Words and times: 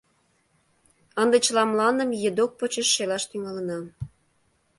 Ынде 1.21 1.37
чыла 1.45 1.63
мландым 1.71 2.09
едок 2.29 2.51
почеш 2.59 2.87
шелаш 2.95 3.23
тӱҥалына. 3.29 3.79